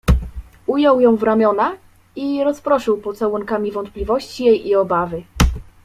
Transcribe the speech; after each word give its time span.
"Ujął 0.67 0.99
ją 1.01 1.15
w 1.17 1.23
ramiona 1.23 1.77
i 2.15 2.43
rozproszył 2.43 2.97
pocałunkami 2.97 3.71
wątpliwości 3.71 4.43
jej 4.43 4.67
i 4.67 4.75
obawy." 4.75 5.23